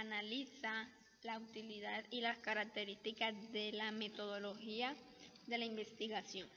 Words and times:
analiza 0.00 0.88
la 1.22 1.38
utilidad 1.38 2.04
y 2.10 2.20
las 2.20 2.38
características 2.38 3.34
de 3.52 3.72
la 3.72 3.90
metodología 3.90 4.94
de 5.46 5.58
la 5.58 5.64
investigación. 5.64 6.48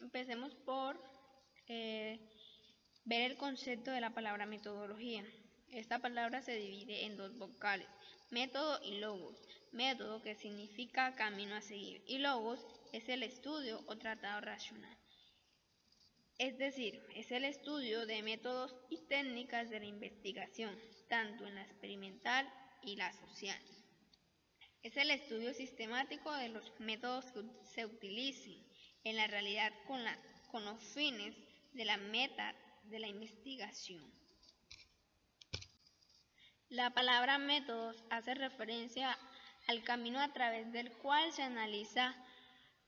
Empecemos 0.00 0.54
por 0.54 1.00
eh, 1.68 2.18
ver 3.04 3.30
el 3.30 3.36
concepto 3.36 3.90
de 3.90 4.00
la 4.00 4.10
palabra 4.10 4.46
metodología. 4.46 5.24
Esta 5.70 5.98
palabra 5.98 6.42
se 6.42 6.56
divide 6.56 7.04
en 7.04 7.16
dos 7.16 7.36
vocales, 7.38 7.88
método 8.30 8.80
y 8.82 8.98
logos. 8.98 9.36
Método 9.72 10.22
que 10.22 10.34
significa 10.34 11.14
camino 11.16 11.54
a 11.56 11.60
seguir 11.60 12.02
y 12.06 12.18
logos 12.18 12.64
es 12.92 13.08
el 13.08 13.22
estudio 13.22 13.82
o 13.86 13.96
tratado 13.96 14.40
racional. 14.40 14.96
Es 16.38 16.56
decir, 16.58 17.02
es 17.14 17.30
el 17.30 17.44
estudio 17.44 18.06
de 18.06 18.22
métodos 18.22 18.74
y 18.90 18.98
técnicas 19.08 19.70
de 19.70 19.80
la 19.80 19.86
investigación, 19.86 20.78
tanto 21.08 21.46
en 21.46 21.54
la 21.54 21.62
experimental 21.62 22.46
y 22.86 22.96
la 22.96 23.12
social. 23.12 23.60
Es 24.82 24.96
el 24.96 25.10
estudio 25.10 25.52
sistemático 25.52 26.32
de 26.32 26.48
los 26.48 26.72
métodos 26.78 27.26
que 27.32 27.42
se 27.74 27.84
utilicen 27.84 28.64
en 29.04 29.16
la 29.16 29.26
realidad 29.26 29.72
con, 29.86 30.02
los 30.64 30.82
fines 30.94 31.36
de 31.74 31.84
la 31.84 31.98
meta 31.98 32.54
de 32.84 32.98
la 32.98 33.08
investigación. 33.08 34.02
La 36.70 36.90
palabra 36.94 37.36
métodos 37.36 38.02
hace 38.08 38.34
referencia 38.34 39.18
al 39.66 39.82
camino 39.82 40.20
a 40.20 40.32
través 40.32 40.72
del 40.72 40.90
cual 40.98 41.32
se 41.32 41.42
analiza 41.42 42.16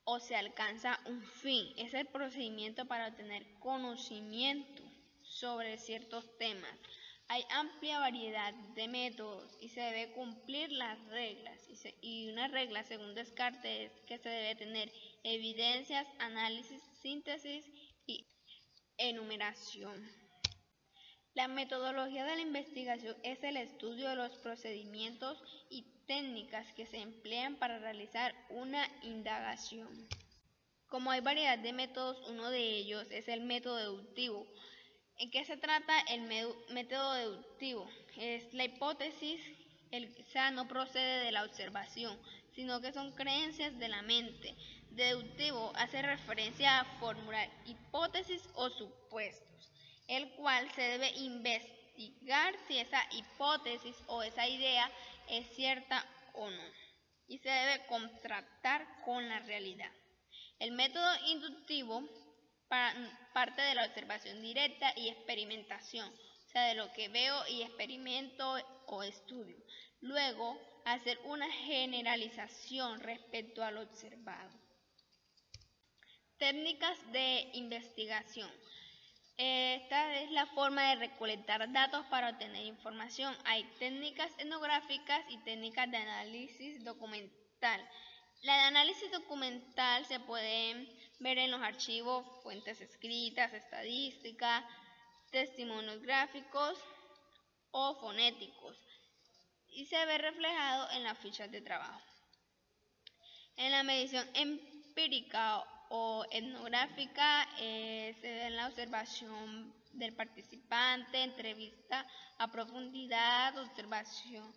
o 0.04 0.18
se 0.18 0.36
alcanza 0.36 0.98
un 1.04 1.22
fin. 1.22 1.74
Es 1.76 1.92
el 1.92 2.06
procedimiento 2.06 2.86
para 2.86 3.08
obtener 3.08 3.44
conocimiento 3.58 4.82
sobre 5.22 5.76
ciertos 5.76 6.38
temas. 6.38 6.78
Hay 7.30 7.44
amplia 7.50 7.98
variedad 7.98 8.54
de 8.74 8.88
métodos 8.88 9.56
y 9.60 9.68
se 9.68 9.82
debe 9.82 10.12
cumplir 10.12 10.72
las 10.72 10.98
reglas. 11.08 11.60
Y, 12.00 12.30
una 12.30 12.48
regla, 12.48 12.82
según 12.84 13.14
Descartes, 13.14 13.92
es 13.92 14.00
que 14.06 14.18
se 14.18 14.30
debe 14.30 14.54
tener 14.54 14.90
evidencias, 15.24 16.06
análisis, 16.18 16.82
síntesis 17.02 17.66
y 18.06 18.26
enumeración. 18.96 20.10
La 21.34 21.48
metodología 21.48 22.24
de 22.24 22.36
la 22.36 22.42
investigación 22.42 23.14
es 23.22 23.44
el 23.44 23.58
estudio 23.58 24.08
de 24.08 24.16
los 24.16 24.32
procedimientos 24.38 25.42
y 25.68 25.82
técnicas 26.06 26.72
que 26.72 26.86
se 26.86 26.96
emplean 26.96 27.56
para 27.56 27.78
realizar 27.78 28.34
una 28.48 28.88
indagación. 29.02 30.08
Como 30.88 31.10
hay 31.10 31.20
variedad 31.20 31.58
de 31.58 31.74
métodos, 31.74 32.26
uno 32.30 32.50
de 32.50 32.60
ellos 32.60 33.06
es 33.10 33.28
el 33.28 33.42
método 33.42 33.76
deductivo. 33.76 34.46
¿En 35.18 35.30
qué 35.30 35.44
se 35.44 35.56
trata 35.56 36.00
el 36.08 36.22
método 36.70 37.12
deductivo? 37.14 37.90
Es 38.16 38.52
la 38.54 38.64
hipótesis, 38.64 39.40
el, 39.90 40.14
o 40.32 40.50
no 40.52 40.68
procede 40.68 41.24
de 41.24 41.32
la 41.32 41.44
observación, 41.44 42.18
sino 42.54 42.80
que 42.80 42.92
son 42.92 43.12
creencias 43.12 43.78
de 43.78 43.88
la 43.88 44.02
mente. 44.02 44.54
Deductivo 44.90 45.72
hace 45.74 46.02
referencia 46.02 46.80
a 46.80 46.84
formular 46.98 47.50
hipótesis 47.66 48.48
o 48.54 48.70
supuestos 48.70 49.48
el 50.08 50.30
cual 50.30 50.68
se 50.72 50.82
debe 50.82 51.10
investigar 51.18 52.56
si 52.66 52.78
esa 52.78 53.02
hipótesis 53.12 53.94
o 54.06 54.22
esa 54.22 54.48
idea 54.48 54.90
es 55.28 55.46
cierta 55.54 56.04
o 56.32 56.48
no, 56.50 56.62
y 57.28 57.38
se 57.38 57.50
debe 57.50 57.86
contrastar 57.86 58.86
con 59.04 59.28
la 59.28 59.38
realidad. 59.40 59.92
El 60.58 60.72
método 60.72 61.08
inductivo 61.26 62.02
parte 62.68 63.62
de 63.62 63.74
la 63.74 63.86
observación 63.86 64.40
directa 64.42 64.92
y 64.96 65.08
experimentación, 65.08 66.08
o 66.08 66.50
sea, 66.50 66.64
de 66.66 66.74
lo 66.74 66.92
que 66.92 67.08
veo 67.08 67.46
y 67.48 67.62
experimento 67.62 68.56
o 68.86 69.02
estudio. 69.02 69.56
Luego, 70.00 70.58
hacer 70.84 71.18
una 71.24 71.50
generalización 71.50 73.00
respecto 73.00 73.62
al 73.62 73.78
observado. 73.78 74.50
Técnicas 76.38 76.98
de 77.12 77.50
investigación. 77.54 78.50
Esta 79.36 80.20
es 80.20 80.30
la 80.32 80.46
forma 80.46 80.90
de 80.90 80.96
recolectar 80.96 81.70
datos 81.72 82.04
para 82.06 82.30
obtener 82.30 82.64
información. 82.64 83.36
Hay 83.44 83.64
técnicas 83.78 84.32
etnográficas 84.38 85.24
y 85.28 85.38
técnicas 85.38 85.90
de 85.90 85.96
análisis 85.98 86.82
documental. 86.84 87.88
La 88.42 88.54
de 88.54 88.62
análisis 88.62 89.10
documental 89.12 90.04
se 90.06 90.20
puede 90.20 90.88
ver 91.18 91.38
en 91.38 91.50
los 91.50 91.60
archivos, 91.60 92.24
fuentes 92.42 92.80
escritas, 92.80 93.52
estadística, 93.52 94.66
testimonios 95.30 96.00
gráficos 96.02 96.78
o 97.70 97.94
fonéticos 98.00 98.76
y 99.68 99.86
se 99.86 100.04
ve 100.06 100.18
reflejado 100.18 100.90
en 100.92 101.04
las 101.04 101.18
fichas 101.18 101.50
de 101.50 101.60
trabajo. 101.60 102.00
En 103.56 103.72
la 103.72 103.82
medición 103.82 104.26
empírica 104.34 105.64
o 105.90 106.24
etnográfica 106.30 107.48
eh, 107.58 108.16
se 108.20 108.28
ve 108.28 108.46
en 108.46 108.56
la 108.56 108.68
observación 108.68 109.74
del 109.92 110.14
participante, 110.14 111.22
entrevista 111.22 112.06
a 112.38 112.48
profundidad, 112.50 113.56
observación 113.58 114.52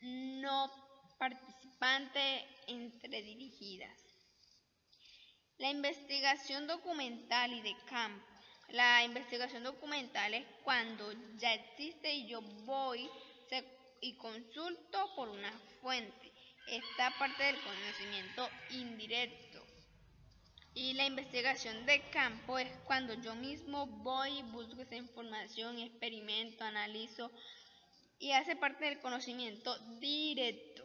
no 0.00 0.70
participante 1.18 2.44
entre 2.66 3.22
dirigidas. 3.22 4.13
La 5.58 5.70
investigación 5.70 6.66
documental 6.66 7.52
y 7.52 7.62
de 7.62 7.76
campo. 7.88 8.26
La 8.70 9.04
investigación 9.04 9.62
documental 9.62 10.34
es 10.34 10.44
cuando 10.64 11.12
ya 11.36 11.54
existe 11.54 12.12
y 12.12 12.26
yo 12.26 12.40
voy 12.64 13.08
y 14.00 14.14
consulto 14.14 15.14
por 15.14 15.28
una 15.28 15.52
fuente. 15.80 16.32
Esta 16.66 17.10
parte 17.18 17.42
del 17.42 17.60
conocimiento 17.60 18.48
indirecto 18.70 19.64
y 20.74 20.94
la 20.94 21.06
investigación 21.06 21.86
de 21.86 22.00
campo 22.10 22.58
es 22.58 22.68
cuando 22.84 23.14
yo 23.14 23.34
mismo 23.36 23.86
voy 23.86 24.38
y 24.38 24.42
busco 24.42 24.82
esa 24.82 24.96
información, 24.96 25.78
experimento, 25.78 26.64
analizo 26.64 27.30
y 28.18 28.32
hace 28.32 28.56
parte 28.56 28.86
del 28.86 28.98
conocimiento 28.98 29.78
directo. 30.00 30.83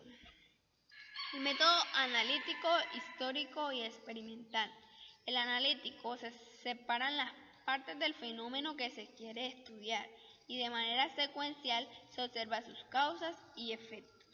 El 1.31 1.41
método 1.41 1.84
analítico, 1.94 2.67
histórico 2.95 3.72
y 3.72 3.84
experimental. 3.84 4.72
El 5.28 5.38
analítico 5.38 6.17
se 6.17 6.31
separan 6.63 7.17
las 7.17 7.31
partes 7.66 8.00
del 8.00 8.16
fenómeno 8.16 8.75
que 8.75 8.90
se 8.90 9.06
quiere 9.13 9.45
estudiar 9.45 10.09
y 10.47 10.57
de 10.57 10.72
manera 10.72 11.07
secuencial 11.16 11.88
se 12.09 12.23
observa 12.23 12.63
sus 12.63 12.84
causas 12.85 13.38
y 13.56 13.73
efectos. 13.73 14.25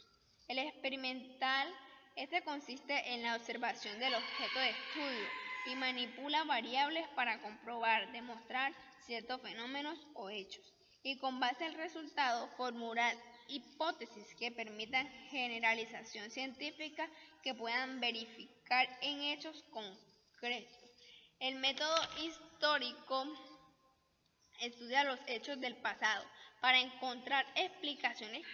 El 0.48 0.58
experimental, 0.58 1.68
este 2.14 2.42
consiste 2.42 3.12
en 3.12 3.22
la 3.22 3.36
observación 3.36 3.98
del 3.98 4.14
objeto 4.14 4.58
de 4.58 4.70
estudio 4.70 5.28
y 5.66 5.74
manipula 5.74 6.44
variables 6.44 7.06
para 7.08 7.42
comprobar, 7.42 8.10
demostrar 8.12 8.72
ciertos 9.04 9.42
fenómenos 9.42 9.98
o 10.14 10.30
hechos 10.30 10.72
y 11.02 11.18
con 11.18 11.40
base 11.40 11.66
al 11.66 11.74
resultado 11.74 12.48
formular 12.56 13.14
hipótesis 13.48 14.34
que 14.36 14.50
permitan 14.50 15.08
generalización 15.30 16.30
científica 16.30 17.08
que 17.42 17.54
puedan 17.54 18.00
verificar 18.00 18.88
en 19.02 19.20
hechos 19.22 19.64
concretos. 19.70 20.90
El 21.38 21.56
método 21.56 21.96
histórico 22.22 23.26
estudia 24.60 25.04
los 25.04 25.20
hechos 25.26 25.60
del 25.60 25.76
pasado 25.76 26.24
para 26.60 26.80
encontrar 26.80 27.46
explicaciones 27.54 28.46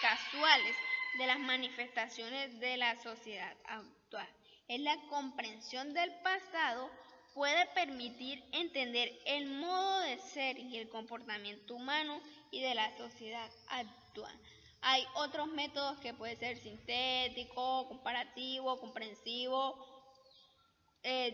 casuales 0.00 0.76
de 1.18 1.26
las 1.26 1.38
manifestaciones 1.38 2.58
de 2.60 2.76
la 2.76 2.96
sociedad 3.02 3.56
actual 3.64 4.28
es 4.68 4.80
la 4.80 4.96
comprensión 5.08 5.94
del 5.94 6.12
pasado 6.20 6.90
puede 7.38 7.66
permitir 7.66 8.42
entender 8.50 9.16
el 9.24 9.46
modo 9.46 10.00
de 10.00 10.18
ser 10.18 10.58
y 10.58 10.76
el 10.76 10.88
comportamiento 10.88 11.76
humano 11.76 12.20
y 12.50 12.60
de 12.62 12.74
la 12.74 12.90
sociedad 12.96 13.48
actual. 13.68 14.36
Hay 14.80 15.04
otros 15.14 15.46
métodos 15.46 16.00
que 16.00 16.12
pueden 16.14 16.36
ser 16.36 16.58
sintético, 16.58 17.86
comparativo, 17.86 18.80
comprensivo, 18.80 19.76
eh, 21.04 21.30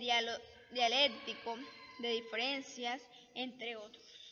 dialéctico, 0.73 1.57
de 2.01 2.09
diferencias, 2.11 3.01
entre 3.35 3.75
otros. 3.77 4.24